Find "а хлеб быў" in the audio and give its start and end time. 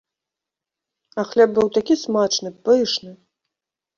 1.21-1.67